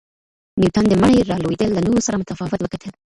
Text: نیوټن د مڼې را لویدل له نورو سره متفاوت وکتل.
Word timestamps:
نیوټن 0.59 0.85
د 0.89 0.93
مڼې 1.01 1.17
را 1.29 1.37
لویدل 1.43 1.69
له 1.73 1.81
نورو 1.87 2.05
سره 2.07 2.19
متفاوت 2.21 2.59
وکتل. 2.61 2.93